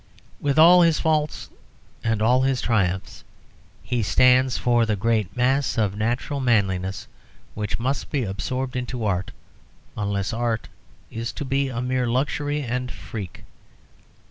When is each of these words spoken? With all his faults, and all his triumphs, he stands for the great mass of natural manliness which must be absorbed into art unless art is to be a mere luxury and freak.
With 0.39 0.57
all 0.57 0.81
his 0.81 0.99
faults, 0.99 1.47
and 2.03 2.23
all 2.23 2.41
his 2.41 2.59
triumphs, 2.59 3.23
he 3.83 4.01
stands 4.01 4.57
for 4.57 4.83
the 4.83 4.95
great 4.95 5.37
mass 5.37 5.77
of 5.77 5.95
natural 5.95 6.39
manliness 6.39 7.07
which 7.53 7.77
must 7.77 8.09
be 8.09 8.23
absorbed 8.23 8.75
into 8.75 9.05
art 9.05 9.29
unless 9.95 10.33
art 10.33 10.69
is 11.11 11.31
to 11.33 11.45
be 11.45 11.69
a 11.69 11.81
mere 11.81 12.07
luxury 12.07 12.63
and 12.63 12.89
freak. 12.91 13.43